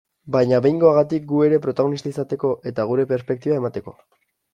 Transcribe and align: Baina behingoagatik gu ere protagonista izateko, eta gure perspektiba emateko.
Baina 0.35 0.59
behingoagatik 0.65 1.27
gu 1.31 1.41
ere 1.47 1.59
protagonista 1.65 2.11
izateko, 2.13 2.51
eta 2.71 2.87
gure 2.93 3.07
perspektiba 3.13 3.59
emateko. 3.63 3.95